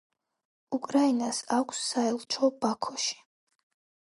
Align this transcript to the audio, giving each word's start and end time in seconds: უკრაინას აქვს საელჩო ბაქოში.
უკრაინას 0.77 1.41
აქვს 1.57 1.81
საელჩო 1.91 2.51
ბაქოში. 2.65 3.19